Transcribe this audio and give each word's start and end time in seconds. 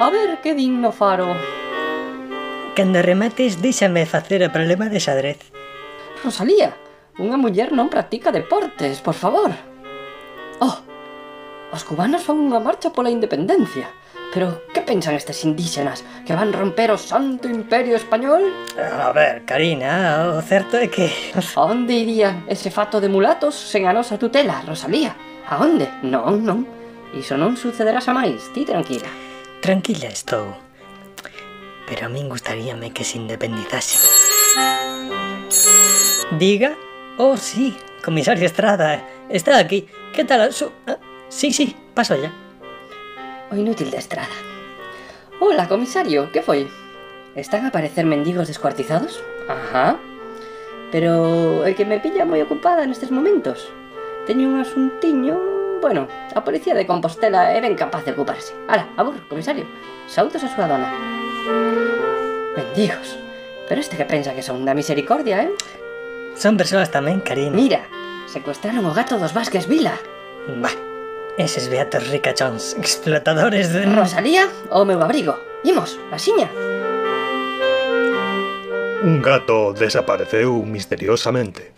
A 0.00 0.08
ver 0.08 0.40
que 0.40 0.54
digno 0.54 0.92
faro. 0.92 1.36
Cando 2.74 3.02
remates, 3.04 3.60
déxame 3.60 4.08
facer 4.08 4.40
o 4.40 4.48
problema 4.48 4.88
de 4.88 4.96
xadrez. 4.96 5.52
Rosalía, 6.24 6.72
unha 7.20 7.36
muller 7.36 7.68
non 7.76 7.92
practica 7.92 8.32
deportes, 8.32 9.04
por 9.04 9.12
favor. 9.12 9.52
Oh, 10.64 10.80
os 11.76 11.84
cubanos 11.84 12.24
fan 12.24 12.40
unha 12.40 12.64
marcha 12.64 12.88
pola 12.96 13.12
independencia. 13.12 13.92
Pero 14.32 14.64
que 14.72 14.80
pensan 14.80 15.20
estes 15.20 15.44
indígenas? 15.44 16.00
Que 16.24 16.32
van 16.32 16.56
romper 16.56 16.88
o 16.88 16.96
santo 16.96 17.44
imperio 17.44 17.92
español? 17.92 18.48
A 18.80 19.12
ver, 19.12 19.44
Karina, 19.44 20.32
o 20.32 20.40
certo 20.40 20.80
é 20.80 20.88
que... 20.88 21.12
A 21.36 21.68
onde 21.68 21.92
iría 21.92 22.48
ese 22.48 22.72
fato 22.72 23.04
de 23.04 23.12
mulatos 23.12 23.52
sen 23.52 23.84
a 23.84 23.92
nosa 23.92 24.16
tutela, 24.16 24.64
Rosalía? 24.64 25.12
A 25.44 25.60
onde? 25.60 25.92
Non, 26.00 26.40
non. 26.40 26.64
Iso 27.12 27.36
non 27.36 27.60
sucederá 27.60 28.00
xa 28.00 28.16
máis, 28.16 28.48
ti 28.56 28.64
tranquila. 28.64 29.28
Tranquila 29.60 30.08
estou. 30.08 30.56
Pero 31.84 32.06
a 32.06 32.08
min 32.08 32.32
gustaríame 32.32 32.96
que 32.96 33.04
se 33.04 33.20
independizase. 33.20 34.00
Diga? 36.38 36.72
Oh, 37.18 37.36
sí, 37.36 37.76
comisario 38.02 38.46
Estrada. 38.46 39.04
Está 39.28 39.58
aquí. 39.58 39.86
Que 40.14 40.24
tal 40.24 40.52
su... 40.54 40.72
Ah, 40.86 40.96
sí, 41.28 41.52
sí, 41.52 41.76
paso 41.92 42.16
ya. 42.16 42.32
O 43.52 43.56
inútil 43.56 43.90
de 43.90 43.98
Estrada. 43.98 44.32
Hola, 45.40 45.68
comisario, 45.68 46.32
que 46.32 46.40
foi? 46.40 46.66
Están 47.36 47.66
a 47.66 47.68
aparecer 47.68 48.06
mendigos 48.06 48.48
descuartizados? 48.48 49.22
Ajá. 49.46 50.00
Pero 50.90 51.66
é 51.68 51.76
que 51.76 51.84
me 51.84 52.00
pilla 52.00 52.24
moi 52.24 52.40
ocupada 52.40 52.88
nestes 52.88 53.12
momentos. 53.12 53.68
Teño 54.24 54.48
un 54.48 54.64
asuntiño... 54.64 55.59
Bueno, 55.80 56.08
a 56.34 56.44
policía 56.44 56.74
de 56.74 56.86
Compostela 56.86 57.56
é 57.56 57.60
ben 57.60 57.72
capaz 57.72 58.04
de 58.04 58.12
ocuparse. 58.12 58.52
Ala, 58.68 58.92
aburro, 59.00 59.24
comisario. 59.32 59.64
Sautos 60.04 60.44
a 60.44 60.52
súa 60.52 60.68
dona. 60.68 60.92
Bendigos. 62.52 63.16
Pero 63.64 63.80
este 63.80 63.96
que 63.96 64.04
pensa 64.04 64.36
que 64.36 64.44
son 64.44 64.68
da 64.68 64.76
misericordia, 64.76 65.40
eh? 65.40 65.50
Son 66.36 66.60
persoas 66.60 66.92
tamén, 66.92 67.24
cariño. 67.24 67.56
Mira, 67.56 67.88
secuestraron 68.28 68.84
o 68.84 68.92
gato 68.92 69.16
dos 69.16 69.32
Vázquez 69.32 69.64
Vila. 69.64 69.96
Bah, 70.60 70.76
eses 71.40 71.72
beatos 71.72 72.12
ricachóns, 72.12 72.76
explotadores 72.76 73.72
de... 73.72 73.88
Rosalía 73.88 74.52
o 74.68 74.84
meu 74.84 75.00
abrigo. 75.00 75.40
Imos, 75.64 75.96
asiña. 76.12 76.52
Un 79.00 79.24
gato 79.24 79.72
desapareceu 79.72 80.60
misteriosamente. 80.60 81.72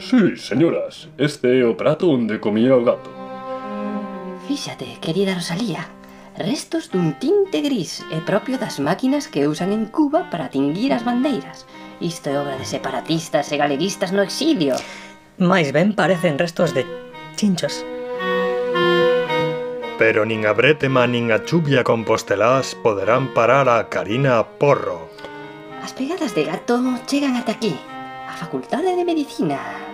Sí, 0.00 0.36
señoras, 0.36 1.08
este 1.18 1.60
é 1.60 1.64
o 1.68 1.76
prato 1.76 2.08
onde 2.08 2.40
comía 2.40 2.72
o 2.72 2.80
gato. 2.80 3.12
Fíxate, 4.48 4.96
querida 5.04 5.36
Rosalía, 5.36 5.92
restos 6.40 6.88
dun 6.88 7.20
tinte 7.20 7.60
gris 7.60 8.00
é 8.08 8.24
propio 8.24 8.56
das 8.56 8.80
máquinas 8.80 9.28
que 9.28 9.44
usan 9.44 9.76
en 9.76 9.92
Cuba 9.92 10.32
para 10.32 10.48
tinguir 10.48 10.96
as 10.96 11.04
bandeiras. 11.04 11.68
Isto 12.00 12.32
é 12.32 12.40
obra 12.40 12.56
de 12.56 12.64
separatistas 12.64 13.52
e 13.52 13.60
galeguistas 13.60 14.08
no 14.08 14.24
exilio. 14.24 14.72
Mais 15.36 15.68
ben 15.68 15.92
parecen 15.92 16.40
restos 16.40 16.72
de 16.72 16.88
chinchos. 17.36 17.84
Pero 20.00 20.24
nin 20.24 20.48
a 20.48 20.56
bretema 20.56 21.04
nin 21.04 21.28
a 21.28 21.44
chuvia 21.44 21.84
compostelás 21.84 22.72
poderán 22.80 23.36
parar 23.36 23.68
a 23.68 23.92
Karina 23.92 24.40
Porro. 24.56 25.12
As 25.84 25.92
pegadas 25.92 26.32
de 26.32 26.48
gato 26.48 26.80
chegan 27.04 27.36
ata 27.36 27.52
aquí, 27.52 27.76
a 28.24 28.32
Facultade 28.32 28.96
de 28.96 29.04
Medicina. 29.04 29.89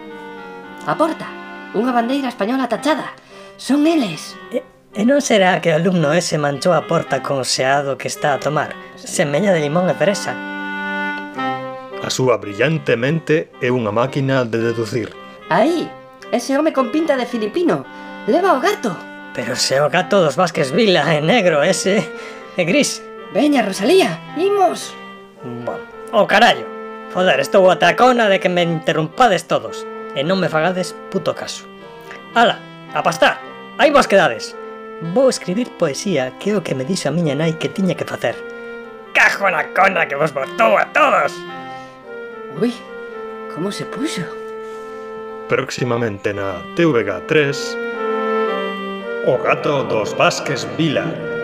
A 0.86 0.94
porta, 0.94 1.26
unha 1.74 1.90
bandeira 1.90 2.30
española 2.30 2.70
tachada. 2.70 3.10
Son 3.58 3.82
eles. 3.90 4.38
E, 4.54 4.62
e 4.94 5.02
non 5.02 5.18
será 5.18 5.58
que 5.58 5.74
o 5.74 5.76
alumno 5.82 6.14
ese 6.14 6.38
manchou 6.38 6.78
a 6.78 6.86
porta 6.86 7.26
con 7.26 7.42
xeado 7.42 7.98
que 7.98 8.06
está 8.06 8.38
a 8.38 8.38
tomar? 8.38 8.70
Semella 8.94 9.50
de 9.50 9.66
limón 9.66 9.90
e 9.90 9.98
fresa. 9.98 10.30
A 11.98 12.06
súa 12.06 12.38
brillante 12.38 12.94
mente 12.94 13.50
é 13.58 13.74
unha 13.74 13.90
máquina 13.90 14.46
de 14.46 14.62
deducir. 14.62 15.10
Aí, 15.50 15.90
ese 16.30 16.54
home 16.54 16.70
con 16.70 16.94
pinta 16.94 17.18
de 17.18 17.26
filipino. 17.26 17.82
Leva 18.30 18.54
o 18.54 18.62
gato. 18.62 18.94
Pero 19.34 19.58
se 19.58 19.82
o 19.82 19.90
gato 19.90 20.22
dos 20.22 20.38
Vázquez 20.38 20.70
Vila 20.70 21.02
é 21.10 21.18
negro 21.18 21.66
ese, 21.66 21.98
é 22.54 22.62
gris. 22.62 23.02
Veña, 23.34 23.66
Rosalía, 23.66 24.38
imos. 24.38 24.94
Bueno, 25.42 25.82
o 26.14 26.22
oh, 26.22 26.26
carallo. 26.30 26.62
Joder, 27.10 27.42
estou 27.42 27.66
a 27.74 27.82
tacona 27.82 28.30
de 28.30 28.38
que 28.38 28.46
me 28.46 28.62
interrumpades 28.62 29.50
todos 29.50 29.82
e 30.16 30.24
non 30.24 30.40
me 30.40 30.48
fagades 30.48 30.96
puto 31.12 31.36
caso. 31.36 31.68
Ala, 32.32 32.58
a 32.96 33.04
pastar, 33.04 33.38
hai 33.76 33.92
vos 33.92 34.08
quedades. 34.08 34.56
Vou 35.12 35.28
escribir 35.28 35.68
poesía 35.76 36.32
que 36.40 36.50
é 36.50 36.56
o 36.56 36.64
que 36.64 36.72
me 36.72 36.88
dixo 36.88 37.12
a 37.12 37.14
miña 37.14 37.36
nai 37.36 37.60
que 37.60 37.68
tiña 37.68 37.92
que 37.92 38.08
facer. 38.08 38.34
Cajo 39.12 39.52
na 39.52 39.68
cona 39.76 40.08
que 40.08 40.16
vos 40.16 40.32
botou 40.32 40.80
a 40.80 40.88
todos! 40.96 41.36
Ui, 42.56 42.72
como 43.52 43.68
se 43.68 43.84
puxo? 43.84 44.24
Próximamente 45.48 46.32
na 46.32 46.64
TVG3 46.74 47.86
O 49.26 49.38
gato 49.38 49.84
dos 49.84 50.14
Vázquez 50.14 50.66
Vila 50.76 51.35